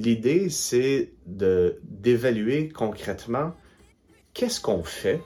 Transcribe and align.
l'idée, 0.00 0.48
c'est 0.50 1.12
d'évaluer 1.26 2.68
concrètement 2.68 3.52
qu'est-ce 4.34 4.60
qu'on 4.60 4.82
fait, 4.82 5.20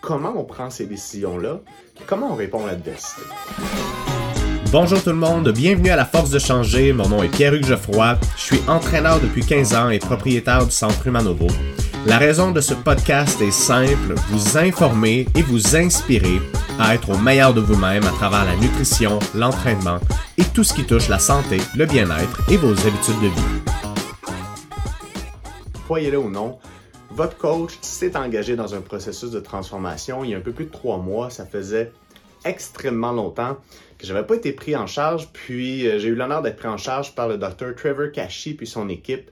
comment 0.00 0.34
on 0.36 0.44
prend 0.44 0.70
ces 0.70 0.86
décisions-là, 0.86 1.60
comment 2.06 2.32
on 2.32 2.34
répond 2.34 2.64
à 2.64 2.68
l'adversité. 2.68 3.22
Bonjour 4.70 5.02
tout 5.02 5.10
le 5.10 5.16
monde, 5.16 5.50
bienvenue 5.52 5.90
à 5.90 5.96
la 5.96 6.04
Force 6.04 6.30
de 6.30 6.38
changer. 6.38 6.92
Mon 6.92 7.08
nom 7.08 7.22
est 7.22 7.28
Pierre-Hugues 7.28 7.66
Geoffroy. 7.66 8.18
Je 8.36 8.42
suis 8.42 8.60
entraîneur 8.68 9.20
depuis 9.20 9.42
15 9.42 9.74
ans 9.74 9.90
et 9.90 10.00
propriétaire 10.00 10.64
du 10.66 10.72
Centre 10.72 11.06
Humanovo. 11.06 11.46
La 12.06 12.18
raison 12.18 12.50
de 12.50 12.60
ce 12.60 12.74
podcast 12.74 13.40
est 13.40 13.52
simple, 13.52 14.14
vous 14.28 14.58
informer 14.58 15.26
et 15.34 15.42
vous 15.42 15.76
inspirer 15.76 16.40
à 16.78 16.94
être 16.94 17.10
au 17.10 17.16
meilleur 17.16 17.54
de 17.54 17.60
vous-même 17.60 18.04
à 18.04 18.10
travers 18.10 18.44
la 18.44 18.56
nutrition, 18.56 19.20
l'entraînement 19.34 20.00
et 20.36 20.44
tout 20.44 20.64
ce 20.64 20.74
qui 20.74 20.84
touche 20.84 21.08
la 21.08 21.20
santé, 21.20 21.58
le 21.76 21.86
bien-être 21.86 22.42
et 22.50 22.56
vos 22.56 22.72
habitudes 22.72 23.20
de 23.22 23.28
vie. 23.28 23.83
Croyez-le 25.84 26.16
ou 26.16 26.30
non, 26.30 26.58
votre 27.10 27.36
coach 27.36 27.76
s'est 27.82 28.16
engagé 28.16 28.56
dans 28.56 28.74
un 28.74 28.80
processus 28.80 29.30
de 29.30 29.38
transformation 29.38 30.24
il 30.24 30.30
y 30.30 30.34
a 30.34 30.38
un 30.38 30.40
peu 30.40 30.52
plus 30.52 30.64
de 30.64 30.70
trois 30.70 30.96
mois. 30.96 31.28
Ça 31.28 31.44
faisait 31.44 31.92
extrêmement 32.46 33.12
longtemps 33.12 33.58
que 33.98 34.06
j'avais 34.06 34.24
pas 34.24 34.36
été 34.36 34.52
pris 34.52 34.74
en 34.76 34.86
charge. 34.86 35.28
Puis 35.34 35.86
euh, 35.86 35.98
j'ai 35.98 36.08
eu 36.08 36.14
l'honneur 36.14 36.40
d'être 36.40 36.56
pris 36.56 36.68
en 36.68 36.78
charge 36.78 37.14
par 37.14 37.28
le 37.28 37.36
docteur 37.36 37.74
Trevor 37.74 38.12
Cashy 38.12 38.54
puis 38.54 38.66
son 38.66 38.88
équipe 38.88 39.30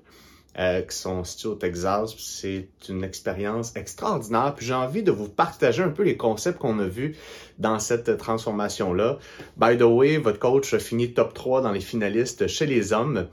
euh, 0.59 0.83
qui 0.83 0.95
sont 0.95 1.25
situés 1.25 1.48
au 1.48 1.55
Texas. 1.55 2.15
C'est 2.19 2.69
une 2.87 3.03
expérience 3.03 3.75
extraordinaire. 3.75 4.53
Puis 4.55 4.66
j'ai 4.66 4.75
envie 4.75 5.03
de 5.03 5.11
vous 5.11 5.30
partager 5.30 5.83
un 5.83 5.89
peu 5.89 6.03
les 6.03 6.19
concepts 6.19 6.59
qu'on 6.59 6.78
a 6.80 6.87
vus 6.87 7.16
dans 7.59 7.78
cette 7.78 8.19
transformation-là. 8.19 9.19
By 9.56 9.78
the 9.78 9.84
way, 9.84 10.19
votre 10.19 10.39
coach 10.39 10.75
a 10.75 10.78
fini 10.78 11.14
top 11.14 11.33
3 11.33 11.62
dans 11.62 11.73
les 11.73 11.80
finalistes 11.80 12.47
chez 12.47 12.66
les 12.66 12.92
hommes. 12.92 13.27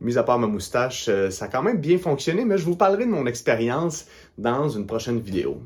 Mis 0.00 0.16
à 0.16 0.22
part 0.22 0.38
ma 0.38 0.46
moustache, 0.46 1.08
euh, 1.08 1.30
ça 1.30 1.46
a 1.46 1.48
quand 1.48 1.62
même 1.62 1.80
bien 1.80 1.98
fonctionné, 1.98 2.44
mais 2.44 2.56
je 2.56 2.64
vous 2.64 2.76
parlerai 2.76 3.04
de 3.04 3.10
mon 3.10 3.26
expérience 3.26 4.06
dans 4.36 4.68
une 4.68 4.86
prochaine 4.86 5.18
vidéo. 5.18 5.60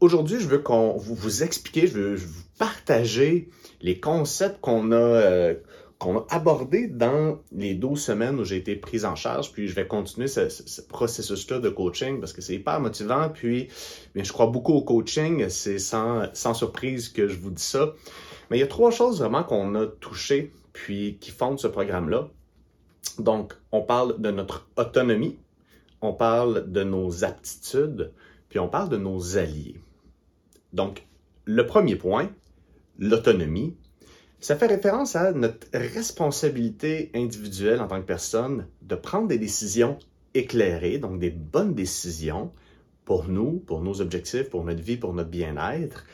Aujourd'hui, 0.00 0.38
je 0.38 0.48
veux 0.48 0.58
qu'on 0.58 0.98
vous, 0.98 1.14
vous 1.14 1.42
expliquer, 1.42 1.86
je 1.86 1.94
veux, 1.94 2.14
vous 2.16 2.42
partager 2.58 3.48
les 3.80 4.00
concepts 4.00 4.60
qu'on 4.60 4.92
a, 4.92 4.96
euh, 4.96 5.54
a 6.00 6.26
abordé 6.28 6.88
dans 6.88 7.38
les 7.52 7.74
12 7.74 8.00
semaines 8.00 8.38
où 8.38 8.44
j'ai 8.44 8.56
été 8.56 8.76
prise 8.76 9.06
en 9.06 9.14
charge. 9.14 9.52
Puis 9.52 9.68
je 9.68 9.74
vais 9.74 9.86
continuer 9.86 10.28
ce, 10.28 10.82
processus-là 10.82 11.60
de 11.60 11.70
coaching 11.70 12.20
parce 12.20 12.34
que 12.34 12.42
c'est 12.42 12.54
hyper 12.54 12.80
motivant. 12.80 13.30
Puis 13.30 13.68
je 14.14 14.32
crois 14.32 14.46
beaucoup 14.46 14.74
au 14.74 14.82
coaching. 14.82 15.48
C'est 15.48 15.78
sans, 15.78 16.24
sans 16.34 16.52
surprise 16.52 17.08
que 17.08 17.28
je 17.28 17.38
vous 17.38 17.50
dis 17.50 17.62
ça. 17.62 17.94
Mais 18.50 18.58
il 18.58 18.60
y 18.60 18.64
a 18.64 18.68
trois 18.68 18.90
choses 18.90 19.20
vraiment 19.20 19.42
qu'on 19.42 19.74
a 19.74 19.86
touchées 19.86 20.52
puis 20.72 21.16
qui 21.20 21.30
fondent 21.30 21.58
ce 21.58 21.68
programme-là. 21.68 22.28
Donc, 23.18 23.54
on 23.72 23.82
parle 23.82 24.20
de 24.20 24.30
notre 24.30 24.68
autonomie, 24.76 25.38
on 26.00 26.12
parle 26.12 26.70
de 26.70 26.82
nos 26.82 27.24
aptitudes, 27.24 28.12
puis 28.48 28.58
on 28.58 28.68
parle 28.68 28.88
de 28.88 28.96
nos 28.96 29.38
alliés. 29.38 29.80
Donc, 30.72 31.06
le 31.44 31.66
premier 31.66 31.96
point, 31.96 32.30
l'autonomie, 32.98 33.76
ça 34.40 34.56
fait 34.56 34.66
référence 34.66 35.16
à 35.16 35.32
notre 35.32 35.66
responsabilité 35.72 37.10
individuelle 37.14 37.80
en 37.80 37.88
tant 37.88 38.00
que 38.00 38.06
personne 38.06 38.66
de 38.82 38.94
prendre 38.94 39.28
des 39.28 39.38
décisions 39.38 39.98
éclairées, 40.34 40.98
donc 40.98 41.18
des 41.18 41.30
bonnes 41.30 41.74
décisions 41.74 42.52
pour 43.04 43.28
nous, 43.28 43.52
pour 43.60 43.80
nos 43.80 44.00
objectifs, 44.00 44.50
pour 44.50 44.64
notre 44.64 44.82
vie, 44.82 44.96
pour 44.96 45.14
notre 45.14 45.30
bien-être, 45.30 46.04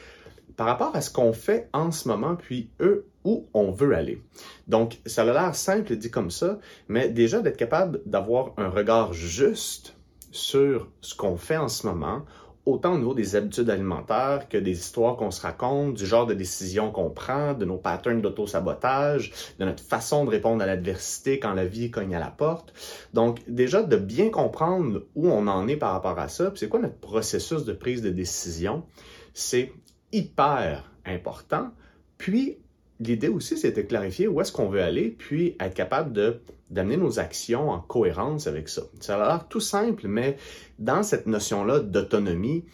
par 0.60 0.66
rapport 0.66 0.94
à 0.94 1.00
ce 1.00 1.10
qu'on 1.10 1.32
fait 1.32 1.70
en 1.72 1.90
ce 1.90 2.06
moment, 2.06 2.36
puis 2.36 2.68
eux, 2.80 3.06
où 3.24 3.46
on 3.54 3.70
veut 3.70 3.94
aller. 3.94 4.20
Donc, 4.68 4.98
ça 5.06 5.22
a 5.22 5.24
l'air 5.24 5.54
simple 5.54 5.96
dit 5.96 6.10
comme 6.10 6.30
ça, 6.30 6.58
mais 6.86 7.08
déjà 7.08 7.40
d'être 7.40 7.56
capable 7.56 8.02
d'avoir 8.04 8.52
un 8.58 8.68
regard 8.68 9.14
juste 9.14 9.96
sur 10.32 10.90
ce 11.00 11.14
qu'on 11.14 11.38
fait 11.38 11.56
en 11.56 11.68
ce 11.68 11.86
moment, 11.86 12.26
autant 12.66 12.92
au 12.92 12.98
niveau 12.98 13.14
des 13.14 13.36
habitudes 13.36 13.70
alimentaires 13.70 14.50
que 14.50 14.58
des 14.58 14.78
histoires 14.78 15.16
qu'on 15.16 15.30
se 15.30 15.40
raconte, 15.40 15.94
du 15.94 16.04
genre 16.04 16.26
de 16.26 16.34
décisions 16.34 16.90
qu'on 16.90 17.08
prend, 17.08 17.54
de 17.54 17.64
nos 17.64 17.78
patterns 17.78 18.20
d'auto-sabotage, 18.20 19.32
de 19.58 19.64
notre 19.64 19.82
façon 19.82 20.26
de 20.26 20.30
répondre 20.30 20.62
à 20.62 20.66
l'adversité 20.66 21.38
quand 21.38 21.54
la 21.54 21.64
vie 21.64 21.90
cogne 21.90 22.14
à 22.14 22.20
la 22.20 22.30
porte. 22.30 22.74
Donc, 23.14 23.40
déjà, 23.48 23.82
de 23.82 23.96
bien 23.96 24.28
comprendre 24.28 25.06
où 25.14 25.30
on 25.30 25.46
en 25.46 25.68
est 25.68 25.78
par 25.78 25.92
rapport 25.92 26.18
à 26.18 26.28
ça, 26.28 26.52
c'est 26.54 26.68
quoi 26.68 26.80
notre 26.80 26.98
processus 26.98 27.64
de 27.64 27.72
prise 27.72 28.02
de 28.02 28.10
décision, 28.10 28.84
c'est 29.32 29.72
hyper 30.12 30.90
important. 31.04 31.70
Puis, 32.18 32.58
l'idée 33.00 33.28
aussi, 33.28 33.56
c'est 33.56 33.72
de 33.72 33.82
clarifier 33.82 34.28
où 34.28 34.40
est-ce 34.40 34.52
qu'on 34.52 34.68
veut 34.68 34.82
aller, 34.82 35.10
puis 35.10 35.56
être 35.60 35.74
capable 35.74 36.12
de 36.12 36.40
d'amener 36.70 36.96
nos 36.96 37.18
actions 37.18 37.70
en 37.70 37.80
cohérence 37.80 38.46
avec 38.46 38.68
ça. 38.68 38.82
Ça 39.00 39.16
a 39.16 39.26
l'air 39.26 39.48
tout 39.48 39.58
simple, 39.58 40.06
mais 40.06 40.36
dans 40.78 41.02
cette 41.02 41.26
notion-là 41.26 41.80
d'autonomie, 41.80 42.64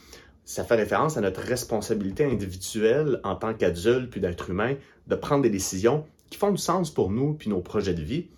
ça 0.44 0.64
fait 0.64 0.74
référence 0.74 1.16
à 1.16 1.22
notre 1.22 1.40
responsabilité 1.40 2.24
individuelle 2.24 3.20
en 3.24 3.36
tant 3.36 3.54
qu'adulte 3.54 4.10
puis 4.10 4.20
d'être 4.20 4.50
humain 4.50 4.74
de 5.06 5.14
prendre 5.14 5.42
des 5.42 5.50
décisions 5.50 6.04
qui 6.28 6.36
font 6.38 6.50
du 6.50 6.58
sens 6.58 6.90
pour 6.90 7.10
nous 7.10 7.32
puis 7.32 7.48
nos 7.48 7.60
projets 7.60 7.94
de 7.94 8.02
vie. 8.02 8.28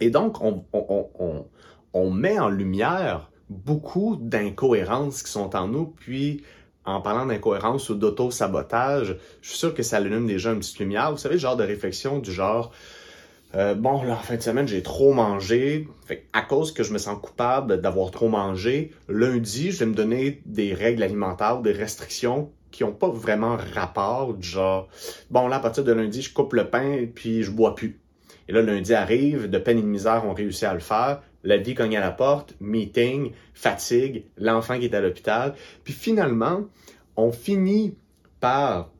Et 0.00 0.10
donc, 0.10 0.42
on, 0.42 0.64
on, 0.72 1.08
on, 1.18 1.46
on 1.94 2.10
met 2.10 2.38
en 2.38 2.48
lumière 2.48 3.30
beaucoup 3.48 4.16
d'incohérences 4.16 5.22
qui 5.22 5.30
sont 5.30 5.54
en 5.54 5.68
nous, 5.68 5.86
puis 5.86 6.42
en 6.86 7.00
parlant 7.00 7.26
d'incohérence 7.26 7.90
ou 7.90 7.94
d'auto-sabotage, 7.94 9.16
je 9.42 9.48
suis 9.48 9.58
sûr 9.58 9.74
que 9.74 9.82
ça 9.82 9.96
allume 9.96 10.26
déjà 10.26 10.52
une 10.52 10.60
petite 10.60 10.78
lumière. 10.78 11.10
Vous 11.10 11.18
savez, 11.18 11.34
le 11.34 11.40
genre 11.40 11.56
de 11.56 11.64
réflexion 11.64 12.18
du 12.18 12.32
genre 12.32 12.72
euh, 13.54 13.74
bon, 13.74 14.02
là, 14.02 14.14
en 14.14 14.16
fin 14.16 14.36
de 14.36 14.42
semaine, 14.42 14.68
j'ai 14.68 14.82
trop 14.82 15.12
mangé. 15.12 15.88
À 16.32 16.42
cause 16.42 16.72
que 16.72 16.82
je 16.82 16.92
me 16.92 16.98
sens 16.98 17.18
coupable 17.20 17.80
d'avoir 17.80 18.10
trop 18.10 18.28
mangé, 18.28 18.92
lundi, 19.08 19.70
je 19.70 19.78
vais 19.78 19.86
me 19.86 19.94
donner 19.94 20.42
des 20.44 20.74
règles 20.74 21.02
alimentaires, 21.02 21.62
des 21.62 21.72
restrictions 21.72 22.50
qui 22.70 22.84
n'ont 22.84 22.92
pas 22.92 23.08
vraiment 23.08 23.56
rapport, 23.74 24.34
du 24.34 24.46
genre, 24.46 24.88
bon, 25.30 25.48
là, 25.48 25.56
à 25.56 25.60
partir 25.60 25.84
de 25.84 25.92
lundi, 25.92 26.20
je 26.20 26.34
coupe 26.34 26.52
le 26.52 26.68
pain 26.68 27.06
puis 27.14 27.42
je 27.42 27.50
bois 27.50 27.74
plus. 27.74 27.98
Et 28.48 28.52
là, 28.52 28.60
lundi 28.62 28.92
arrive, 28.92 29.48
de 29.48 29.58
peine 29.58 29.78
et 29.78 29.82
de 29.82 29.86
misère, 29.86 30.24
on 30.26 30.34
réussit 30.34 30.64
à 30.64 30.74
le 30.74 30.80
faire. 30.80 31.22
La 31.46 31.56
vie 31.56 31.74
cogne 31.74 31.96
à 31.96 32.00
la 32.00 32.10
porte, 32.10 32.54
meeting, 32.60 33.32
fatigue, 33.54 34.24
l'enfant 34.36 34.78
qui 34.78 34.86
est 34.86 34.94
à 34.94 35.00
l'hôpital. 35.00 35.54
Puis 35.84 35.94
finalement, 35.94 36.64
on 37.16 37.30
finit 37.30 37.96
par 38.40 38.90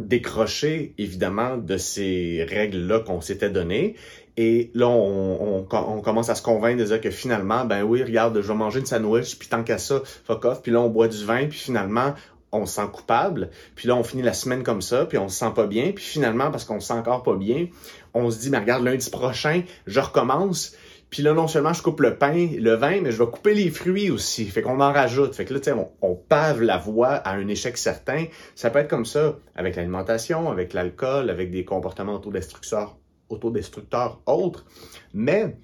décrocher 0.00 0.94
évidemment 0.96 1.58
de 1.58 1.76
ces 1.76 2.46
règles-là 2.48 3.00
qu'on 3.00 3.20
s'était 3.20 3.50
données. 3.50 3.96
Et 4.38 4.70
là, 4.74 4.88
on, 4.88 5.66
commence 6.02 6.30
à 6.30 6.36
se 6.36 6.42
convaincre 6.42 6.78
de 6.78 6.84
dire 6.84 7.00
que 7.00 7.10
finalement, 7.10 7.64
ben 7.64 7.82
oui, 7.82 8.02
regarde, 8.02 8.40
je 8.40 8.46
vais 8.46 8.54
manger 8.54 8.80
une 8.80 8.86
sandwich, 8.86 9.36
puis 9.38 9.48
tant 9.48 9.64
qu'à 9.64 9.78
ça, 9.78 10.00
fuck 10.24 10.44
off. 10.44 10.62
Puis 10.62 10.72
là, 10.72 10.80
on 10.80 10.88
boit 10.88 11.08
du 11.08 11.24
vin, 11.24 11.48
puis 11.48 11.58
finalement, 11.58 12.14
on 12.52 12.64
se 12.64 12.76
sent 12.76 12.88
coupable. 12.92 13.50
Puis 13.74 13.88
là, 13.88 13.96
on 13.96 14.04
finit 14.04 14.22
la 14.22 14.32
semaine 14.32 14.62
comme 14.62 14.80
ça, 14.80 15.04
puis 15.04 15.18
on 15.18 15.28
se 15.28 15.36
sent 15.36 15.52
pas 15.54 15.66
bien. 15.66 15.92
Puis 15.92 16.04
finalement, 16.04 16.50
parce 16.50 16.64
qu'on 16.64 16.80
se 16.80 16.86
sent 16.86 16.94
encore 16.94 17.24
pas 17.24 17.34
bien, 17.34 17.66
on 18.14 18.30
se 18.30 18.38
dit, 18.38 18.48
mais 18.48 18.58
regarde, 18.58 18.84
lundi 18.84 19.10
prochain, 19.10 19.62
je 19.86 20.00
recommence. 20.00 20.74
Puis 21.10 21.22
là, 21.22 21.32
non 21.32 21.48
seulement 21.48 21.72
je 21.72 21.82
coupe 21.82 22.00
le 22.00 22.16
pain, 22.16 22.48
le 22.58 22.74
vin, 22.74 23.00
mais 23.00 23.12
je 23.12 23.22
vais 23.22 23.30
couper 23.30 23.54
les 23.54 23.70
fruits 23.70 24.10
aussi. 24.10 24.44
Fait 24.44 24.60
qu'on 24.60 24.80
en 24.80 24.92
rajoute. 24.92 25.34
Fait 25.34 25.44
que 25.44 25.54
là, 25.54 25.60
tu 25.60 25.70
sais, 25.70 25.76
on, 26.02 26.14
pave 26.14 26.60
la 26.60 26.76
voie 26.76 27.14
à 27.14 27.32
un 27.32 27.48
échec 27.48 27.78
certain. 27.78 28.26
Ça 28.54 28.68
peut 28.70 28.80
être 28.80 28.88
comme 28.88 29.06
ça 29.06 29.38
avec 29.54 29.76
l'alimentation, 29.76 30.50
avec 30.50 30.74
l'alcool, 30.74 31.30
avec 31.30 31.50
des 31.50 31.64
comportements 31.64 32.14
autodestructeurs, 32.14 32.98
autodestructeurs 33.30 34.20
autres. 34.26 34.66
Mais 35.14 35.56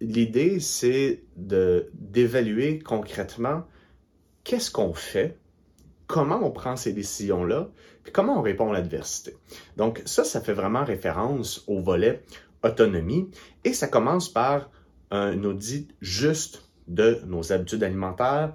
l'idée, 0.00 0.60
c'est 0.60 1.22
d'évaluer 1.36 2.78
concrètement 2.80 3.64
qu'est-ce 4.44 4.70
qu'on 4.70 4.92
fait, 4.92 5.38
comment 6.06 6.40
on 6.42 6.50
prend 6.50 6.76
ces 6.76 6.92
décisions-là, 6.92 7.70
puis 8.02 8.12
comment 8.12 8.38
on 8.38 8.42
répond 8.42 8.70
à 8.70 8.74
l'adversité. 8.74 9.34
Donc 9.76 10.02
ça, 10.04 10.24
ça 10.24 10.40
fait 10.40 10.52
vraiment 10.52 10.84
référence 10.84 11.64
au 11.68 11.80
volet 11.80 12.22
autonomie. 12.62 13.30
Et 13.64 13.72
ça 13.72 13.88
commence 13.88 14.28
par 14.28 14.70
un 15.10 15.42
audit 15.44 15.94
juste 16.00 16.70
de 16.88 17.20
nos 17.26 17.52
habitudes 17.52 17.82
alimentaires, 17.82 18.54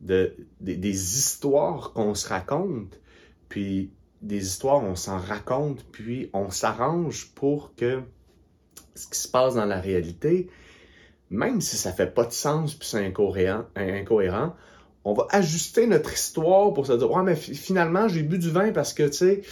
de, 0.00 0.36
des 0.60 1.18
histoires 1.18 1.92
qu'on 1.92 2.14
se 2.14 2.28
raconte, 2.28 3.00
puis 3.48 3.90
des 4.20 4.46
histoires, 4.46 4.82
on 4.82 4.96
s'en 4.96 5.18
raconte, 5.18 5.84
puis 5.92 6.30
on 6.32 6.50
s'arrange 6.50 7.32
pour 7.34 7.74
que 7.74 8.02
ce 8.94 9.06
qui 9.06 9.18
se 9.18 9.28
passe 9.28 9.54
dans 9.54 9.64
la 9.66 9.80
réalité, 9.80 10.48
même 11.30 11.60
si 11.60 11.76
ça 11.76 11.92
fait 11.92 12.12
pas 12.14 12.24
de 12.24 12.32
sens, 12.32 12.74
puis 12.74 12.88
c'est 12.88 13.04
incohérent 13.06 14.54
on 15.04 15.12
va 15.12 15.26
ajuster 15.30 15.86
notre 15.86 16.12
histoire 16.12 16.72
pour 16.72 16.86
se 16.86 16.92
dire 16.92 17.10
ouais 17.10 17.22
mais 17.22 17.36
finalement 17.36 18.08
j'ai 18.08 18.22
bu 18.22 18.38
du 18.38 18.50
vin 18.50 18.72
parce 18.72 18.92
que 18.92 19.04
tu 19.04 19.12
sais 19.12 19.42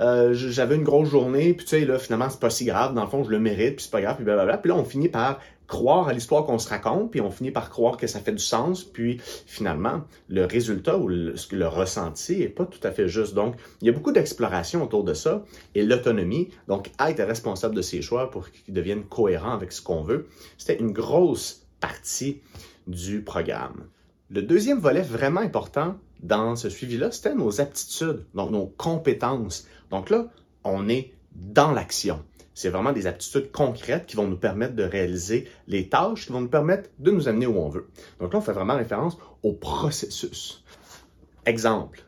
euh, 0.00 0.32
j'avais 0.34 0.76
une 0.76 0.84
grosse 0.84 1.08
journée 1.08 1.54
puis 1.54 1.64
tu 1.64 1.70
sais 1.70 1.84
là 1.84 1.98
finalement 1.98 2.30
c'est 2.30 2.40
pas 2.40 2.50
si 2.50 2.64
grave 2.64 2.94
dans 2.94 3.02
le 3.02 3.08
fond 3.08 3.24
je 3.24 3.30
le 3.30 3.38
mérite 3.38 3.76
puis 3.76 3.84
c'est 3.84 3.90
pas 3.90 4.00
grave 4.00 4.16
puis 4.16 4.24
blablabla 4.24 4.58
puis 4.58 4.68
là 4.68 4.76
on 4.76 4.84
finit 4.84 5.08
par 5.08 5.40
croire 5.68 6.08
à 6.08 6.12
l'histoire 6.14 6.46
qu'on 6.46 6.58
se 6.58 6.68
raconte, 6.68 7.10
puis 7.10 7.20
on 7.20 7.30
finit 7.30 7.50
par 7.50 7.70
croire 7.70 7.98
que 7.98 8.06
ça 8.06 8.18
fait 8.18 8.32
du 8.32 8.42
sens, 8.42 8.82
puis 8.82 9.20
finalement, 9.46 10.02
le 10.28 10.44
résultat 10.46 10.96
ou 10.96 11.06
le, 11.06 11.34
le 11.52 11.68
ressenti 11.68 12.42
est 12.42 12.48
pas 12.48 12.64
tout 12.64 12.80
à 12.82 12.90
fait 12.90 13.06
juste. 13.06 13.34
Donc, 13.34 13.54
il 13.82 13.86
y 13.86 13.90
a 13.90 13.92
beaucoup 13.92 14.10
d'exploration 14.10 14.82
autour 14.82 15.04
de 15.04 15.14
ça, 15.14 15.44
et 15.74 15.84
l'autonomie, 15.84 16.48
donc 16.66 16.90
être 16.98 17.22
responsable 17.22 17.74
de 17.74 17.82
ses 17.82 18.02
choix 18.02 18.30
pour 18.30 18.50
qu'ils 18.50 18.74
deviennent 18.74 19.04
cohérents 19.04 19.52
avec 19.52 19.72
ce 19.72 19.82
qu'on 19.82 20.02
veut, 20.02 20.26
c'était 20.56 20.78
une 20.78 20.92
grosse 20.92 21.66
partie 21.80 22.40
du 22.86 23.20
programme. 23.22 23.84
Le 24.30 24.42
deuxième 24.42 24.78
volet 24.78 25.00
vraiment 25.00 25.40
important 25.40 25.96
dans 26.20 26.54
ce 26.54 26.68
suivi-là, 26.68 27.10
c'était 27.10 27.34
nos 27.34 27.62
aptitudes, 27.62 28.26
donc 28.34 28.50
nos 28.50 28.66
compétences. 28.66 29.66
Donc 29.90 30.10
là, 30.10 30.26
on 30.64 30.88
est 30.90 31.14
dans 31.32 31.72
l'action. 31.72 32.22
C'est 32.52 32.68
vraiment 32.68 32.92
des 32.92 33.06
aptitudes 33.06 33.50
concrètes 33.52 34.04
qui 34.04 34.16
vont 34.16 34.26
nous 34.26 34.36
permettre 34.36 34.74
de 34.74 34.82
réaliser 34.82 35.48
les 35.66 35.88
tâches 35.88 36.26
qui 36.26 36.32
vont 36.32 36.42
nous 36.42 36.48
permettre 36.48 36.90
de 36.98 37.10
nous 37.10 37.26
amener 37.26 37.46
où 37.46 37.56
on 37.56 37.70
veut. 37.70 37.88
Donc 38.20 38.34
là, 38.34 38.40
on 38.40 38.42
fait 38.42 38.52
vraiment 38.52 38.76
référence 38.76 39.16
au 39.42 39.54
processus. 39.54 40.62
Exemple, 41.46 42.02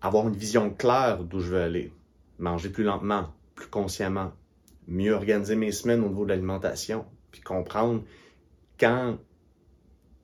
avoir 0.00 0.26
une 0.26 0.34
vision 0.34 0.70
claire 0.70 1.22
d'où 1.22 1.38
je 1.38 1.50
veux 1.50 1.60
aller, 1.60 1.92
manger 2.40 2.70
plus 2.70 2.82
lentement, 2.82 3.28
plus 3.54 3.68
consciemment, 3.68 4.32
mieux 4.88 5.12
organiser 5.12 5.54
mes 5.54 5.70
semaines 5.70 6.02
au 6.02 6.08
niveau 6.08 6.24
de 6.24 6.30
l'alimentation, 6.30 7.04
puis 7.30 7.42
comprendre 7.42 8.02
quand 8.80 9.18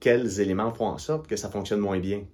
quels 0.01 0.41
éléments 0.41 0.73
font 0.73 0.87
en 0.87 0.99
sorte 0.99 1.27
que 1.27 1.37
ça 1.37 1.51
fonctionne 1.51 1.81
moins 1.81 1.99
bien. 1.99 2.25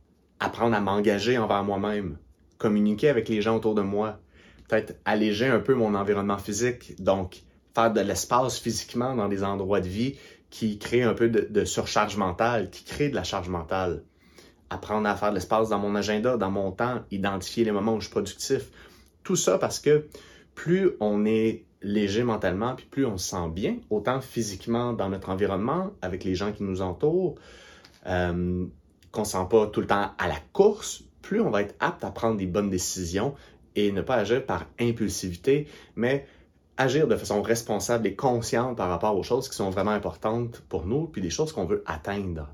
Apprendre 0.41 0.75
à 0.77 0.81
m'engager 0.81 1.39
envers 1.39 1.63
moi-même, 1.63 2.19
communiquer 2.59 3.09
avec 3.09 3.29
les 3.29 3.43
gens 3.43 3.57
autour 3.57 3.75
de 3.75 3.83
moi, 3.83 4.21
peut-être 4.69 4.99
alléger 5.05 5.47
un 5.47 5.61
peu 5.61 5.75
mon 5.75 5.95
environnement 5.95 6.39
physique, 6.39 7.01
donc 7.03 7.43
faire 7.75 7.93
de 7.93 8.01
l'espace 8.01 8.59
physiquement 8.59 9.15
dans 9.15 9.29
des 9.29 9.45
endroits 9.45 9.81
de 9.81 9.89
vie 9.89 10.17
qui 10.51 10.79
créent 10.79 11.03
un 11.03 11.15
peu 11.15 11.29
de, 11.29 11.65
surcharge 11.65 12.17
mentale, 12.17 12.71
qui 12.71 12.85
créent 12.85 13.09
de 13.09 13.15
la 13.15 13.25
charge 13.25 13.49
mentale. 13.49 14.03
Apprendre 14.69 15.09
à 15.09 15.17
faire 15.17 15.31
de 15.31 15.35
l'espace 15.35 15.71
dans 15.71 15.79
mon 15.79 15.95
agenda, 15.95 16.37
dans 16.37 16.51
mon 16.51 16.73
temps, 16.73 17.03
identifier 17.11 17.65
les 17.65 17.73
moments 17.73 17.95
où 17.95 18.01
je 18.01 18.05
suis 18.07 18.13
productif. 18.13 18.71
Tout 19.23 19.37
ça 19.37 19.59
parce 19.59 19.81
que 19.81 20.09
plus 20.55 20.91
on 21.01 21.25
est 21.25 21.65
léger 21.83 22.23
mentalement, 22.23 22.75
puis 22.75 22.87
plus 22.87 23.07
on 23.07 23.19
se 23.19 23.31
sent 23.31 23.49
bien, 23.51 23.77
autant 23.91 24.21
physiquement 24.21 24.93
dans 24.93 25.09
notre 25.09 25.29
environnement, 25.31 25.91
avec 26.01 26.25
les 26.25 26.35
gens 26.35 26.53
qui 26.53 26.63
nous 26.63 26.83
entourent, 26.83 27.35
euh, 28.07 28.67
qu'on 29.11 29.21
ne 29.21 29.27
sent 29.27 29.47
pas 29.51 29.67
tout 29.67 29.81
le 29.81 29.87
temps 29.87 30.13
à 30.19 30.29
la 30.29 30.39
course, 30.53 31.05
plus 31.21 31.41
on 31.41 31.51
va 31.51 31.63
être 31.63 31.75
apte 31.81 32.05
à 32.05 32.11
prendre 32.11 32.37
des 32.37 32.47
bonnes 32.47 32.71
décisions 32.71 33.35
et 33.75 33.93
ne 33.93 34.03
pas 34.03 34.17
agir 34.17 34.45
par 34.45 34.67
impulsivité, 34.79 35.67
mais 35.97 36.27
agir 36.77 37.07
de 37.07 37.17
façon 37.17 37.43
responsable 37.43 38.07
et 38.07 38.15
consciente 38.15 38.77
par 38.77 38.89
rapport 38.89 39.17
aux 39.17 39.23
choses 39.23 39.49
qui 39.49 39.57
sont 39.57 39.71
vraiment 39.71 39.93
importantes 39.93 40.63
pour 40.69 40.87
nous, 40.87 41.07
puis 41.07 41.23
des 41.23 41.31
choses 41.31 41.53
qu'on 41.53 41.65
veut 41.65 41.83
atteindre. 41.87 42.49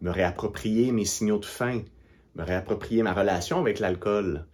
Me 0.00 0.10
réapproprier 0.10 0.92
mes 0.92 1.04
signaux 1.04 1.38
de 1.38 1.44
faim, 1.44 1.82
me 2.34 2.44
réapproprier 2.44 3.02
ma 3.02 3.14
relation 3.14 3.58
avec 3.60 3.78
l'alcool, 3.78 4.46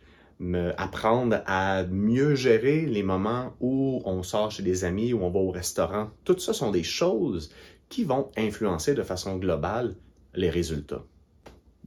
apprendre 0.77 1.41
à 1.47 1.85
mieux 1.85 2.35
gérer 2.35 2.87
les 2.87 3.03
moments 3.03 3.55
où 3.61 4.03
on 4.05 4.23
sort 4.23 4.51
chez 4.51 4.63
des 4.63 4.85
amis, 4.85 5.13
où 5.13 5.23
on 5.23 5.31
va 5.31 5.41
au 5.41 5.51
restaurant. 5.51 6.11
Tout 6.25 6.39
ça 6.39 6.53
sont 6.53 6.71
des 6.71 6.83
choses 6.83 7.51
qui 7.89 8.05
vont 8.05 8.31
influencer 8.37 8.95
de 8.95 9.03
façon 9.03 9.37
globale 9.37 9.95
les 10.35 10.51
résultats. 10.51 11.05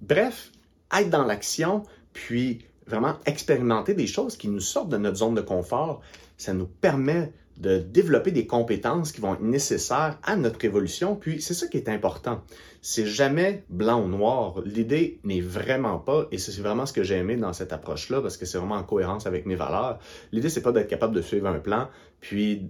Bref, 0.02 0.52
être 0.96 1.10
dans 1.10 1.25
l'action, 1.25 1.84
puis 2.13 2.66
vraiment 2.88 3.16
expérimenter 3.25 3.94
des 3.94 4.07
choses 4.07 4.38
qui 4.38 4.48
nous 4.48 4.60
sortent 4.60 4.90
de 4.90 4.98
notre 4.98 5.18
zone 5.18 5.36
de 5.36 5.42
confort, 5.42 6.02
ça 6.38 6.54
nous 6.54 6.68
permet 6.68 7.34
de 7.57 7.80
développer 7.80 8.31
des 8.31 8.48
compétences 8.48 9.12
qui 9.12 9.22
vont 9.22 9.34
être 9.36 9.42
nécessaires 9.42 10.19
à 10.24 10.36
notre 10.36 10.63
évolution. 10.66 11.16
Puis 11.16 11.42
c'est 11.42 11.54
ça 11.54 11.68
qui 11.68 11.78
est 11.78 11.90
important. 11.90 12.42
C'est 12.81 13.06
jamais 13.06 13.63
blanc 13.69 14.04
ou 14.04 14.07
noir. 14.07 14.62
L'idée 14.66 15.19
n'est 15.24 15.42
vraiment 15.42 15.98
pas, 15.98 16.28
et 16.31 16.38
c'est 16.38 16.60
vraiment 16.62 16.86
ce 16.86 16.94
que 16.94 17.04
j'ai 17.04 17.16
aimé 17.16 17.36
dans 17.38 17.54
cette 17.54 17.74
approche-là, 17.74 18.22
parce 18.22 18.38
que 18.38 18.46
c'est 18.46 18.57
vraiment 18.57 18.75
en 18.75 18.84
cohérence 18.84 19.25
avec 19.25 19.46
mes 19.46 19.56
valeurs. 19.56 20.00
L'idée, 20.31 20.50
c'est 20.50 20.62
pas 20.62 20.72
d'être 20.72 20.90
capable 20.90 21.16
de 21.16 21.22
suivre 21.22 21.48
un 21.48 21.60
plan, 21.60 21.88
puis 22.19 22.69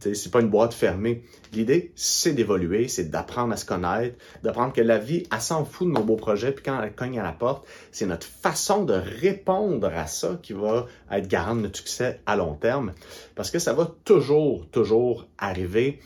c'est 0.00 0.30
pas 0.30 0.40
une 0.40 0.48
boîte 0.48 0.74
fermée. 0.74 1.24
L'idée, 1.52 1.92
c'est 1.94 2.32
d'évoluer, 2.32 2.88
c'est 2.88 3.10
d'apprendre 3.10 3.52
à 3.52 3.56
se 3.56 3.64
connaître, 3.64 4.16
d'apprendre 4.42 4.72
que 4.72 4.80
la 4.80 4.98
vie, 4.98 5.24
elle 5.32 5.40
s'en 5.40 5.64
fout 5.64 5.88
de 5.88 5.92
nos 5.92 6.02
beaux 6.02 6.16
projets, 6.16 6.52
puis 6.52 6.64
quand 6.64 6.80
elle 6.82 6.94
cogne 6.94 7.18
à 7.18 7.22
la 7.22 7.32
porte, 7.32 7.66
c'est 7.92 8.06
notre 8.06 8.26
façon 8.26 8.84
de 8.84 8.94
répondre 8.94 9.86
à 9.86 10.06
ça 10.06 10.38
qui 10.42 10.52
va 10.52 10.86
être 11.10 11.28
garant 11.28 11.56
de 11.56 11.62
notre 11.62 11.78
succès 11.78 12.20
à 12.26 12.36
long 12.36 12.54
terme. 12.54 12.92
Parce 13.34 13.50
que 13.50 13.58
ça 13.58 13.72
va 13.72 13.90
toujours, 14.04 14.66
toujours 14.70 15.26
arriver. 15.38 16.00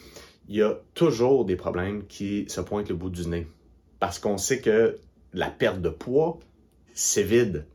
Il 0.49 0.57
y 0.57 0.63
a 0.63 0.79
toujours 0.95 1.45
des 1.45 1.57
problèmes 1.57 2.07
qui 2.07 2.47
se 2.49 2.61
pointent 2.61 2.89
le 2.89 2.95
bout 2.95 3.11
du 3.11 3.27
nez. 3.27 3.47
Parce 4.01 4.19
qu'on 4.19 4.39
sait 4.39 4.61
que 4.61 4.99
la 5.33 5.51
perte 5.51 5.81
de 5.81 5.91
poids, 5.91 6.39
c'est 6.95 7.23
vide. 7.23 7.67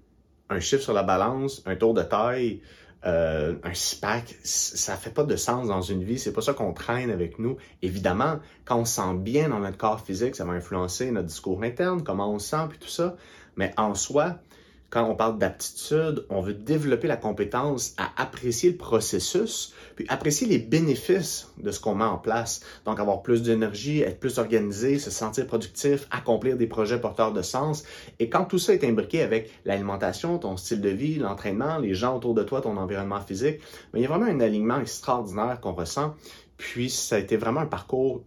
Un 0.49 0.59
chiffre 0.59 0.83
sur 0.83 0.93
la 0.93 1.03
balance, 1.03 1.61
un 1.65 1.75
tour 1.75 1.93
de 1.93 2.03
taille, 2.03 2.61
euh, 3.05 3.55
un 3.63 3.73
SPAC, 3.73 4.35
ça 4.43 4.95
fait 4.95 5.09
pas 5.09 5.23
de 5.23 5.35
sens 5.35 5.67
dans 5.67 5.81
une 5.81 6.03
vie. 6.03 6.19
C'est 6.19 6.31
pas 6.33 6.41
ça 6.41 6.53
qu'on 6.53 6.73
traîne 6.73 7.11
avec 7.11 7.39
nous. 7.39 7.57
Évidemment, 7.81 8.39
quand 8.65 8.77
on 8.77 8.85
se 8.85 8.95
sent 8.95 9.15
bien 9.15 9.49
dans 9.49 9.59
notre 9.59 9.77
corps 9.77 10.01
physique, 10.01 10.35
ça 10.35 10.45
va 10.45 10.53
influencer 10.53 11.11
notre 11.11 11.27
discours 11.27 11.63
interne, 11.63 12.03
comment 12.03 12.31
on 12.31 12.39
se 12.39 12.49
sent, 12.49 12.65
puis 12.69 12.79
tout 12.79 12.87
ça. 12.87 13.15
Mais 13.57 13.73
en 13.77 13.93
soi, 13.93 14.37
quand 14.93 15.09
on 15.09 15.15
parle 15.15 15.39
d'aptitude, 15.39 16.23
on 16.29 16.41
veut 16.41 16.53
développer 16.53 17.07
la 17.07 17.17
compétence 17.17 17.95
à 17.97 18.11
apprécier 18.21 18.69
le 18.69 18.77
processus, 18.77 19.73
puis 19.95 20.05
apprécier 20.07 20.45
les 20.45 20.59
bénéfices 20.59 21.51
de 21.57 21.71
ce 21.71 21.79
qu'on 21.79 21.95
met 21.95 22.03
en 22.03 22.19
place. 22.19 22.61
Donc, 22.85 22.99
avoir 22.99 23.23
plus 23.23 23.41
d'énergie, 23.41 24.01
être 24.01 24.19
plus 24.19 24.37
organisé, 24.37 24.99
se 24.99 25.09
sentir 25.09 25.47
productif, 25.47 26.07
accomplir 26.11 26.57
des 26.57 26.67
projets 26.67 27.01
porteurs 27.01 27.33
de 27.33 27.41
sens. 27.41 27.85
Et 28.19 28.29
quand 28.29 28.45
tout 28.45 28.59
ça 28.59 28.71
est 28.71 28.83
imbriqué 28.83 29.23
avec 29.23 29.49
l'alimentation, 29.65 30.37
ton 30.37 30.57
style 30.57 30.79
de 30.79 30.89
vie, 30.89 31.15
l'entraînement, 31.15 31.79
les 31.79 31.95
gens 31.95 32.15
autour 32.15 32.35
de 32.35 32.43
toi, 32.43 32.61
ton 32.61 32.77
environnement 32.77 33.19
physique, 33.19 33.61
ben, 33.93 33.99
il 33.99 34.03
y 34.03 34.05
a 34.05 34.09
vraiment 34.09 34.27
un 34.27 34.41
alignement 34.41 34.79
extraordinaire 34.79 35.59
qu'on 35.59 35.73
ressent. 35.73 36.13
Puis, 36.57 36.91
ça 36.91 37.15
a 37.15 37.17
été 37.17 37.35
vraiment 37.35 37.61
un 37.61 37.65
parcours 37.65 38.21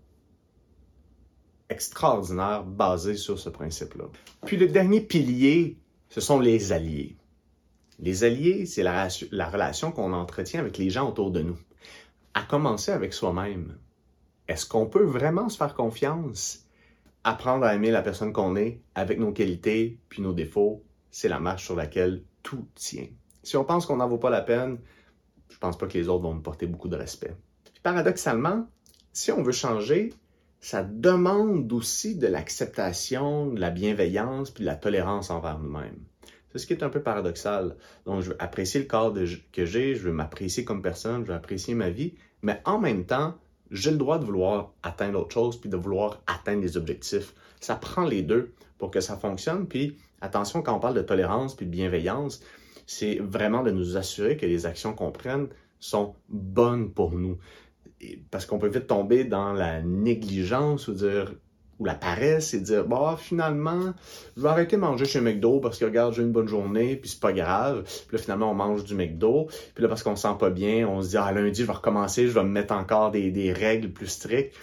extraordinaire 1.68 2.64
basé 2.64 3.14
sur 3.14 3.38
ce 3.38 3.50
principe-là. 3.50 4.06
Puis 4.44 4.56
le 4.56 4.66
dernier 4.66 5.00
pilier 5.00 5.78
ce 6.08 6.20
sont 6.20 6.40
les 6.40 6.72
alliés. 6.72 7.16
Les 7.98 8.24
alliés, 8.24 8.66
c'est 8.66 8.82
la, 8.82 9.08
relation 9.48 9.90
qu'on 9.90 10.12
entretient 10.12 10.60
avec 10.60 10.78
les 10.78 10.90
gens 10.90 11.08
autour 11.08 11.30
de 11.30 11.40
nous. 11.40 11.58
À 12.34 12.42
commencer 12.42 12.92
avec 12.92 13.14
soi-même. 13.14 13.78
Est-ce 14.48 14.66
qu'on 14.66 14.86
peut 14.86 15.04
vraiment 15.04 15.48
se 15.48 15.56
faire 15.56 15.74
confiance? 15.74 16.66
Apprendre 17.24 17.64
à 17.64 17.74
aimer 17.74 17.90
la 17.90 18.02
personne 18.02 18.32
qu'on 18.32 18.54
est 18.54 18.80
avec 18.94 19.18
nos 19.18 19.32
qualités 19.32 19.98
puis 20.08 20.22
nos 20.22 20.32
défauts, 20.32 20.84
c'est 21.10 21.28
la 21.28 21.40
marche 21.40 21.64
sur 21.64 21.74
laquelle 21.74 22.22
tout 22.42 22.68
tient. 22.74 23.08
Si 23.42 23.56
on 23.56 23.64
pense 23.64 23.86
qu'on 23.86 23.96
n'en 23.96 24.08
vaut 24.08 24.18
pas 24.18 24.30
la 24.30 24.42
peine, 24.42 24.78
je 25.48 25.58
pense 25.58 25.78
pas 25.78 25.86
que 25.86 25.96
les 25.96 26.08
autres 26.08 26.22
vont 26.22 26.34
nous 26.34 26.42
porter 26.42 26.66
beaucoup 26.66 26.88
de 26.88 26.96
respect. 26.96 27.34
paradoxalement, 27.82 28.68
si 29.12 29.32
on 29.32 29.42
veut 29.42 29.52
changer, 29.52 30.12
ça 30.66 30.82
demande 30.82 31.72
aussi 31.72 32.16
de 32.16 32.26
l'acceptation, 32.26 33.52
de 33.52 33.60
la 33.60 33.70
bienveillance, 33.70 34.50
puis 34.50 34.64
de 34.64 34.66
la 34.66 34.74
tolérance 34.74 35.30
envers 35.30 35.60
nous-mêmes. 35.60 36.00
C'est 36.50 36.58
ce 36.58 36.66
qui 36.66 36.72
est 36.72 36.82
un 36.82 36.88
peu 36.88 37.00
paradoxal. 37.00 37.76
Donc, 38.04 38.22
je 38.22 38.30
veux 38.30 38.42
apprécier 38.42 38.80
le 38.80 38.86
corps 38.86 39.14
que 39.52 39.64
j'ai, 39.64 39.94
je 39.94 40.02
veux 40.02 40.12
m'apprécier 40.12 40.64
comme 40.64 40.82
personne, 40.82 41.22
je 41.22 41.28
veux 41.28 41.36
apprécier 41.36 41.74
ma 41.74 41.88
vie, 41.88 42.14
mais 42.42 42.60
en 42.64 42.80
même 42.80 43.06
temps, 43.06 43.36
j'ai 43.70 43.92
le 43.92 43.96
droit 43.96 44.18
de 44.18 44.24
vouloir 44.24 44.72
atteindre 44.82 45.20
autre 45.20 45.30
chose, 45.30 45.56
puis 45.56 45.70
de 45.70 45.76
vouloir 45.76 46.20
atteindre 46.26 46.62
des 46.62 46.76
objectifs. 46.76 47.32
Ça 47.60 47.76
prend 47.76 48.04
les 48.04 48.22
deux 48.22 48.52
pour 48.76 48.90
que 48.90 49.00
ça 49.00 49.16
fonctionne. 49.16 49.68
Puis, 49.68 49.96
attention, 50.20 50.62
quand 50.62 50.74
on 50.74 50.80
parle 50.80 50.96
de 50.96 51.02
tolérance 51.02 51.54
puis 51.54 51.66
de 51.66 51.70
bienveillance, 51.70 52.42
c'est 52.88 53.20
vraiment 53.20 53.62
de 53.62 53.70
nous 53.70 53.96
assurer 53.96 54.36
que 54.36 54.46
les 54.46 54.66
actions 54.66 54.94
qu'on 54.94 55.12
prenne 55.12 55.46
sont 55.78 56.16
bonnes 56.28 56.90
pour 56.90 57.12
nous 57.12 57.38
parce 58.30 58.46
qu'on 58.46 58.58
peut 58.58 58.68
vite 58.68 58.86
tomber 58.86 59.24
dans 59.24 59.52
la 59.52 59.82
négligence 59.82 60.88
ou 60.88 60.94
dire 60.94 61.34
ou 61.78 61.84
la 61.84 61.94
paresse 61.94 62.54
et 62.54 62.60
dire 62.60 62.86
bah 62.86 63.16
finalement 63.18 63.92
je 64.36 64.42
vais 64.42 64.48
arrêter 64.48 64.76
de 64.76 64.80
manger 64.80 65.04
chez 65.04 65.20
McDo 65.20 65.60
parce 65.60 65.78
que 65.78 65.84
regarde 65.84 66.14
j'ai 66.14 66.22
une 66.22 66.32
bonne 66.32 66.48
journée 66.48 66.96
puis 66.96 67.10
c'est 67.10 67.20
pas 67.20 67.32
grave. 67.32 67.82
Puis 67.84 68.16
là 68.16 68.22
finalement 68.22 68.50
on 68.50 68.54
mange 68.54 68.84
du 68.84 68.94
McDo. 68.94 69.48
Puis 69.74 69.82
là 69.82 69.88
parce 69.88 70.02
qu'on 70.02 70.16
se 70.16 70.22
sent 70.22 70.34
pas 70.38 70.50
bien 70.50 70.88
on 70.88 71.02
se 71.02 71.10
dit 71.10 71.16
ah 71.18 71.30
lundi 71.32 71.60
je 71.60 71.66
vais 71.66 71.72
recommencer 71.72 72.28
je 72.28 72.32
vais 72.32 72.44
me 72.44 72.50
mettre 72.50 72.74
encore 72.74 73.10
des, 73.10 73.30
des 73.30 73.52
règles 73.52 73.92
plus 73.92 74.06
strictes. 74.06 74.54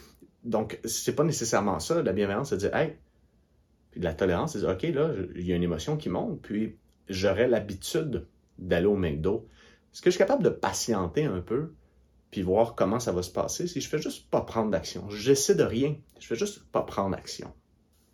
Donc 0.44 0.80
c'est 0.86 1.16
pas 1.16 1.24
nécessairement 1.24 1.80
ça 1.80 2.02
la 2.02 2.14
bienveillance 2.14 2.50
c'est 2.50 2.58
dire 2.58 2.76
hey 2.76 2.94
puis 3.92 4.00
de 4.00 4.06
la 4.06 4.14
tolérance 4.14 4.54
c'est 4.54 4.60
dire 4.60 4.70
ok 4.70 4.84
là 4.84 5.12
il 5.36 5.48
y 5.48 5.54
a 5.54 5.56
une 5.56 5.64
émotion 5.64 5.98
qui 5.98 6.10
monte 6.10 6.42
puis 6.42 6.78
j'aurais 7.10 7.48
l'habitude 7.48 8.26
d'aller 8.58 8.88
au 8.88 8.96
McDo. 8.96 9.48
Est-ce 9.94 10.02
que 10.02 10.10
je 10.10 10.16
suis 10.16 10.20
capable 10.20 10.44
de 10.44 10.50
patienter 10.50 11.26
un 11.26 11.42
peu 11.42 11.74
puis 12.34 12.42
voir 12.42 12.74
comment 12.74 13.00
ça 13.00 13.12
va 13.12 13.22
se 13.22 13.30
passer 13.30 13.68
si 13.68 13.80
je 13.80 13.88
fais 13.88 14.02
juste 14.02 14.28
pas 14.32 14.42
prendre 14.42 14.72
d'action. 14.72 15.08
J'essaie 15.12 15.54
de 15.54 15.64
rien, 15.64 15.96
je 16.20 16.26
fais 16.26 16.36
juste 16.36 16.64
pas 16.72 16.82
prendre 16.82 17.16
d'action. 17.16 17.54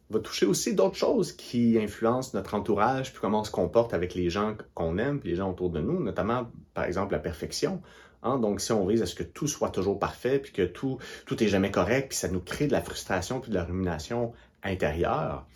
On 0.09 0.15
va 0.15 0.19
toucher 0.19 0.45
aussi 0.45 0.75
d'autres 0.75 0.97
choses 0.97 1.31
qui 1.31 1.79
influencent 1.79 2.31
notre 2.33 2.53
entourage, 2.53 3.13
puis 3.13 3.21
comment 3.21 3.39
on 3.39 3.43
se 3.45 3.51
comporte 3.51 3.93
avec 3.93 4.15
les 4.15 4.29
gens 4.29 4.57
qu'on 4.73 4.97
aime, 4.97 5.21
puis 5.21 5.29
les 5.29 5.35
gens 5.37 5.49
autour 5.49 5.69
de 5.69 5.79
nous, 5.79 6.03
notamment, 6.03 6.51
par 6.73 6.83
exemple, 6.83 7.13
la 7.13 7.19
perfection. 7.19 7.81
Hein? 8.21 8.39
Donc, 8.39 8.59
si 8.59 8.73
on 8.73 8.85
vise 8.85 9.01
à 9.01 9.05
ce 9.05 9.15
que 9.15 9.23
tout 9.23 9.47
soit 9.47 9.69
toujours 9.69 9.99
parfait, 9.99 10.39
puis 10.39 10.51
que 10.51 10.63
tout, 10.63 10.97
tout 11.25 11.41
est 11.41 11.47
jamais 11.47 11.71
correct, 11.71 12.09
puis 12.09 12.17
ça 12.17 12.27
nous 12.27 12.41
crée 12.41 12.67
de 12.67 12.73
la 12.73 12.81
frustration, 12.81 13.39
puis 13.39 13.51
de 13.51 13.55
la 13.55 13.63
rumination 13.63 14.33
intérieure, 14.63 15.47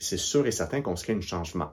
c'est 0.00 0.16
sûr 0.16 0.44
et 0.48 0.50
certain 0.50 0.82
qu'on 0.82 0.96
se 0.96 1.04
crée 1.04 1.12
une, 1.12 1.22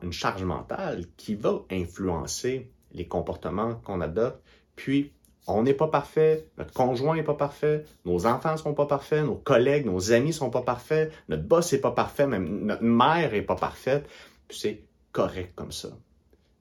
une 0.04 0.14
charge 0.14 0.44
mentale 0.44 1.06
qui 1.18 1.34
va 1.34 1.64
influencer 1.72 2.70
les 2.92 3.08
comportements 3.08 3.74
qu'on 3.84 4.00
adopte, 4.00 4.44
puis 4.76 5.12
on 5.48 5.64
n'est 5.64 5.74
pas 5.74 5.88
parfait, 5.88 6.46
notre 6.58 6.74
conjoint 6.74 7.16
n'est 7.16 7.24
pas 7.24 7.34
parfait, 7.34 7.86
nos 8.06 8.26
enfants 8.26 8.52
ne 8.52 8.58
sont 8.58 8.74
pas 8.74 8.86
parfaits, 8.86 9.24
nos 9.24 9.36
collègues, 9.36 9.86
nos 9.86 10.12
amis 10.12 10.28
ne 10.28 10.34
sont 10.34 10.50
pas 10.50 10.62
parfaits, 10.62 11.12
notre 11.30 11.44
boss 11.44 11.72
n'est 11.72 11.80
pas 11.80 11.92
parfait, 11.92 12.28
même 12.28 12.66
notre 12.66 12.84
mère 12.84 13.32
n'est 13.32 13.42
pas 13.42 13.56
parfaite. 13.56 14.08
C'est 14.50 14.84
correct 15.14 15.54
comme 15.56 15.72
ça. 15.72 15.90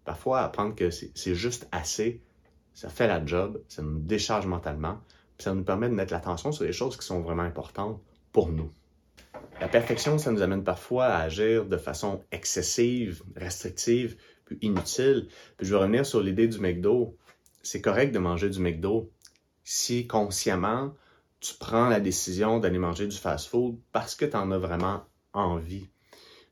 Parfois, 0.04 0.42
apprendre 0.42 0.76
que 0.76 0.90
c'est 0.90 1.34
juste 1.34 1.66
assez, 1.72 2.22
ça 2.74 2.88
fait 2.88 3.08
la 3.08 3.24
job, 3.26 3.60
ça 3.66 3.82
nous 3.82 3.98
décharge 3.98 4.46
mentalement, 4.46 5.00
puis 5.36 5.44
ça 5.44 5.52
nous 5.52 5.64
permet 5.64 5.88
de 5.88 5.94
mettre 5.94 6.12
l'attention 6.12 6.52
sur 6.52 6.64
les 6.64 6.72
choses 6.72 6.96
qui 6.96 7.04
sont 7.04 7.20
vraiment 7.20 7.42
importantes 7.42 8.00
pour 8.32 8.52
nous. 8.52 8.70
La 9.60 9.68
perfection, 9.68 10.18
ça 10.18 10.30
nous 10.30 10.42
amène 10.42 10.62
parfois 10.62 11.06
à 11.06 11.22
agir 11.22 11.64
de 11.64 11.76
façon 11.76 12.22
excessive, 12.30 13.22
restrictive, 13.34 14.16
puis 14.44 14.58
inutile. 14.62 15.26
Puis 15.56 15.66
je 15.66 15.74
vais 15.74 15.80
revenir 15.80 16.06
sur 16.06 16.20
l'idée 16.20 16.46
du 16.46 16.60
McDo 16.60 17.16
c'est 17.66 17.80
correct 17.80 18.12
de 18.12 18.18
manger 18.18 18.48
du 18.48 18.60
McDo 18.60 19.10
si 19.64 20.06
consciemment 20.06 20.94
tu 21.40 21.54
prends 21.58 21.88
la 21.88 22.00
décision 22.00 22.60
d'aller 22.60 22.78
manger 22.78 23.06
du 23.06 23.16
fast-food 23.16 23.76
parce 23.92 24.14
que 24.14 24.24
tu 24.24 24.36
en 24.36 24.50
as 24.52 24.58
vraiment 24.58 25.04
envie. 25.32 25.88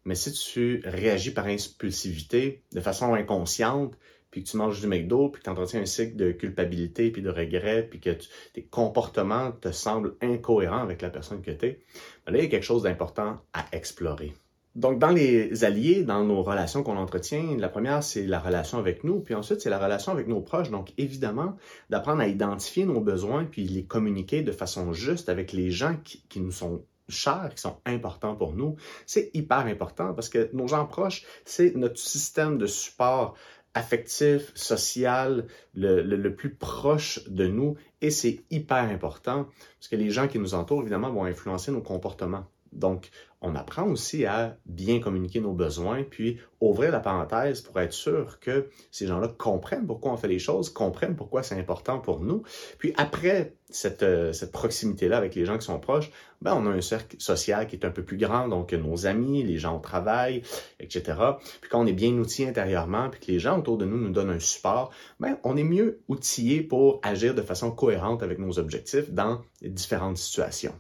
Mais 0.05 0.15
si 0.15 0.33
tu 0.33 0.83
réagis 0.85 1.33
par 1.33 1.47
impulsivité, 1.47 2.63
de 2.73 2.81
façon 2.81 3.15
inconsciente, 3.15 3.97
puis 4.31 4.43
que 4.43 4.51
tu 4.51 4.57
manges 4.57 4.81
du 4.81 4.89
McDo, 4.89 5.29
puis 5.29 5.41
que 5.41 5.45
tu 5.45 5.51
entretiens 5.51 5.81
un 5.81 5.87
cycle 5.87 6.17
de 6.17 6.33
culpabilité, 6.33 7.11
puis 7.11 7.23
de 7.23 7.31
regret, 7.31 7.87
puis 7.89 8.01
que 8.01 8.11
tes 8.53 8.65
comportements 8.65 9.53
te 9.53 9.71
semblent 9.71 10.17
incohérents 10.21 10.83
avec 10.83 11.01
la 11.01 11.11
personne 11.11 11.41
que 11.41 11.53
tu 11.53 11.67
es, 11.67 11.81
ben 12.27 12.33
là, 12.33 12.39
il 12.39 12.45
y 12.45 12.47
a 12.47 12.51
quelque 12.51 12.65
chose 12.65 12.83
d'important 12.83 13.41
à 13.53 13.67
explorer. 13.73 14.35
Donc, 14.75 14.99
dans 14.99 15.11
les 15.11 15.63
alliés, 15.63 16.03
dans 16.03 16.25
nos 16.25 16.43
relations 16.43 16.83
qu'on 16.83 16.97
entretient, 16.97 17.57
la 17.57 17.69
première, 17.69 18.03
c'est 18.03 18.27
la 18.27 18.41
relation 18.41 18.79
avec 18.79 19.05
nous, 19.05 19.21
puis 19.21 19.35
ensuite, 19.35 19.61
c'est 19.61 19.71
la 19.71 19.79
relation 19.79 20.11
avec 20.11 20.27
nos 20.27 20.41
proches. 20.41 20.71
Donc, 20.71 20.93
évidemment, 20.99 21.57
d'apprendre 21.91 22.23
à 22.23 22.27
identifier 22.27 22.85
nos 22.85 23.01
besoins, 23.01 23.45
puis 23.45 23.65
les 23.69 23.85
communiquer 23.85 24.43
de 24.43 24.51
façon 24.51 24.93
juste 24.93 25.29
avec 25.29 25.53
les 25.53 25.71
gens 25.71 25.97
qui, 26.03 26.41
nous 26.41 26.51
sont 26.51 26.85
chers, 27.09 27.51
qui 27.55 27.61
sont 27.61 27.77
importants 27.87 28.35
pour 28.35 28.55
nous, 28.55 28.75
c'est 29.07 29.31
hyper 29.33 29.59
important 29.59 30.13
parce 30.13 30.29
que 30.29 30.51
nos 30.53 30.67
gens 30.67 30.87
proches, 30.87 31.25
c'est 31.45 31.77
notre 31.77 31.99
système 31.99 32.59
de 32.59 32.67
support 32.67 33.35
affectif, 33.75 34.51
social, 34.55 35.47
le, 35.75 36.03
le, 36.03 36.35
plus 36.35 36.55
proche 36.55 37.29
de 37.29 37.47
nous, 37.47 37.77
et 38.01 38.11
c'est 38.11 38.45
hyper 38.51 38.85
important 38.85 39.49
parce 39.79 39.89
que 39.89 39.97
les 39.97 40.11
gens 40.11 40.29
qui 40.29 40.39
nous 40.39 40.55
entourent, 40.55 40.81
évidemment, 40.83 41.11
vont 41.11 41.25
influencer 41.25 41.73
nos 41.73 41.83
comportements. 41.83 42.47
Donc, 42.75 43.11
on 43.45 43.55
apprend 43.55 43.87
aussi 43.89 44.25
à 44.25 44.57
bien 44.65 45.01
communiquer 45.01 45.41
nos 45.41 45.53
besoins, 45.53 46.03
puis 46.03 46.39
ouvrir 46.61 46.91
la 46.91 47.01
parenthèse 47.01 47.61
pour 47.61 47.79
être 47.79 47.93
sûr 47.93 48.41
que 48.41 48.71
ces 48.91 49.07
gens-là 49.07 49.29
comprennent 49.29 49.87
pourquoi 49.87 50.13
on 50.13 50.17
fait 50.17 50.29
les 50.29 50.39
choses, 50.39 50.71
comprennent 50.71 51.15
pourquoi 51.15 51.43
c'est 51.43 51.59
important 51.59 51.99
pour 51.99 52.21
nous. 52.21 52.43
Puis 52.79 52.95
après 52.97 53.55
cette, 53.69 54.03
euh, 54.03 54.33
cette 54.33 54.53
proximité-là 54.53 55.19
avec 55.19 55.35
les 55.35 55.45
gens 55.45 55.59
qui 55.59 55.67
sont 55.67 55.79
proches, 55.79 56.11
ben, 56.41 56.55
on 56.55 56.67
a 56.67 56.71
un 56.71 56.81
cercle 56.81 57.17
social 57.19 57.67
qui 57.67 57.77
est 57.77 57.85
un 57.85 57.91
peu 57.91 58.03
plus 58.03 58.17
grand, 58.17 58.49
donc 58.49 58.73
nos 58.73 59.07
amis, 59.07 59.43
les 59.43 59.59
gens 59.59 59.77
au 59.77 59.81
travail, 59.81 60.43
etc. 60.81 61.19
Puis 61.61 61.71
quand 61.71 61.83
on 61.83 61.87
est 61.87 61.93
bien 61.93 62.13
outillé 62.13 62.49
intérieurement, 62.49 63.11
puis 63.11 63.21
que 63.21 63.33
les 63.33 63.39
gens 63.39 63.59
autour 63.59 63.77
de 63.77 63.85
nous 63.85 63.99
nous 63.99 64.11
donnent 64.11 64.31
un 64.31 64.41
support, 64.41 64.91
ben, 65.21 65.39
on 65.45 65.57
est 65.57 65.65
mieux 65.65 66.01
outillé 66.09 66.63
pour 66.63 67.01
agir 67.03 67.35
de 67.35 67.43
façon 67.43 67.71
cohérente 67.71 68.23
avec 68.23 68.39
nos 68.39 68.59
objectifs 68.59 69.11
dans 69.11 69.43
différentes 69.63 70.19
situations. 70.19 70.75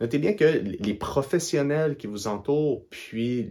Notez 0.00 0.18
bien 0.18 0.34
que 0.34 0.44
les 0.44 0.94
professionnels 0.94 1.96
qui 1.96 2.07
vous 2.08 2.26
entourent, 2.26 2.84
puis 2.90 3.44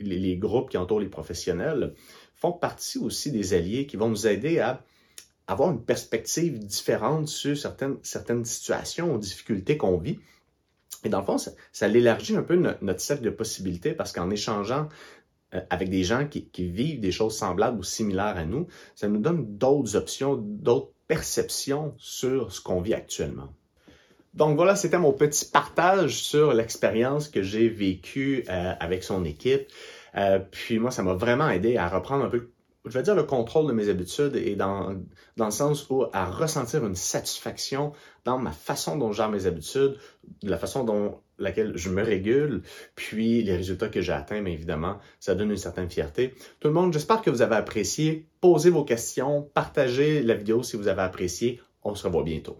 les, 0.00 0.36
groupes 0.36 0.70
qui 0.70 0.76
entourent 0.76 1.00
les 1.00 1.08
professionnels, 1.08 1.94
font 2.34 2.52
partie 2.52 2.98
aussi 2.98 3.30
des 3.30 3.54
alliés 3.54 3.86
qui 3.86 3.96
vont 3.96 4.08
nous 4.08 4.26
aider 4.26 4.58
à 4.58 4.84
avoir 5.46 5.70
une 5.70 5.84
perspective 5.84 6.58
différente 6.58 7.28
sur 7.28 7.56
certaines, 7.56 7.98
certaines 8.02 8.44
situations 8.44 9.14
ou 9.14 9.18
difficultés 9.18 9.76
qu'on 9.76 9.98
vit. 9.98 10.18
Et 11.04 11.08
dans 11.08 11.20
le 11.20 11.24
fond, 11.24 11.38
ça, 11.38 11.52
ça 11.72 11.88
élargit 11.88 12.36
un 12.36 12.42
peu 12.42 12.56
notre, 12.56 13.00
cercle 13.00 13.24
de 13.24 13.30
possibilités 13.30 13.92
parce 13.92 14.12
qu'en 14.12 14.30
échangeant 14.30 14.88
euh, 15.54 15.60
avec 15.70 15.90
des 15.90 16.04
gens 16.04 16.26
qui, 16.26 16.48
vivent 16.70 17.00
des 17.00 17.12
choses 17.12 17.36
semblables 17.36 17.78
ou 17.78 17.82
similaires 17.82 18.36
à 18.36 18.44
nous, 18.44 18.66
ça 18.94 19.08
nous 19.08 19.20
donne 19.20 19.56
d'autres 19.58 19.96
options, 19.96 20.36
d'autres 20.36 20.92
perceptions 21.08 21.94
sur 21.98 22.52
ce 22.52 22.60
qu'on 22.60 22.80
vit 22.80 22.94
actuellement. 22.94 23.52
Donc 24.34 24.56
voilà, 24.56 24.76
c'était 24.76 24.98
mon 24.98 25.12
petit 25.12 25.44
partage 25.44 26.22
sur 26.22 26.54
l'expérience 26.54 27.28
que 27.28 27.42
j'ai 27.42 27.68
vécue 27.68 28.44
euh, 28.48 28.72
avec 28.80 29.04
son 29.04 29.24
équipe. 29.24 29.68
Euh, 30.16 30.38
puis 30.38 30.78
moi, 30.78 30.90
ça 30.90 31.02
m'a 31.02 31.14
vraiment 31.14 31.50
aidé 31.50 31.76
à 31.76 31.88
reprendre 31.88 32.24
un 32.24 32.30
peu, 32.30 32.50
je 32.86 32.92
vais 32.92 33.02
dire, 33.02 33.14
le 33.14 33.24
contrôle 33.24 33.66
de 33.66 33.72
mes 33.72 33.90
habitudes 33.90 34.34
et 34.36 34.56
dans, 34.56 34.94
dans 35.36 35.44
le 35.44 35.50
sens 35.50 35.88
où 35.90 36.04
à 36.14 36.24
ressentir 36.24 36.84
une 36.86 36.94
satisfaction 36.94 37.92
dans 38.24 38.38
ma 38.38 38.52
façon 38.52 38.96
dont 38.96 39.12
je 39.12 39.18
gère 39.18 39.28
mes 39.28 39.44
habitudes, 39.44 39.98
de 40.42 40.50
la 40.50 40.56
façon 40.58 40.84
dont 40.84 41.20
laquelle 41.38 41.76
je 41.76 41.90
me 41.90 42.02
régule, 42.02 42.62
puis 42.94 43.42
les 43.42 43.56
résultats 43.56 43.88
que 43.88 44.00
j'ai 44.00 44.12
atteints, 44.12 44.40
mais 44.40 44.52
évidemment, 44.54 44.98
ça 45.20 45.34
donne 45.34 45.50
une 45.50 45.56
certaine 45.58 45.90
fierté. 45.90 46.34
Tout 46.60 46.68
le 46.68 46.74
monde, 46.74 46.92
j'espère 46.92 47.20
que 47.20 47.30
vous 47.30 47.42
avez 47.42 47.56
apprécié. 47.56 48.26
Posez 48.40 48.70
vos 48.70 48.84
questions, 48.84 49.42
partagez 49.52 50.22
la 50.22 50.34
vidéo 50.34 50.62
si 50.62 50.76
vous 50.76 50.88
avez 50.88 51.02
apprécié. 51.02 51.60
On 51.84 51.94
se 51.94 52.06
revoit 52.06 52.22
bientôt. 52.22 52.58